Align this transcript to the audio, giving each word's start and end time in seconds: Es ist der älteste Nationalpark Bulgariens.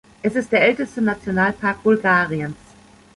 Es 0.23 0.35
ist 0.35 0.51
der 0.51 0.63
älteste 0.63 0.99
Nationalpark 0.99 1.83
Bulgariens. 1.83 2.55